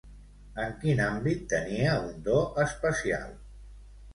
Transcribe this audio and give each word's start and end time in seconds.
En 0.63 0.71
quin 0.83 1.01
àmbit 1.07 1.45
tenia 1.53 1.91
un 2.07 2.17
do 2.31 2.41
especial? 2.65 3.31